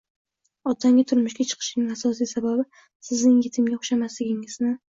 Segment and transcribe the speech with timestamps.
[0.71, 2.67] otangga turmushga chiqishimning asosiy sababi
[3.11, 4.77] sizning yetimga o'xshamasligingizni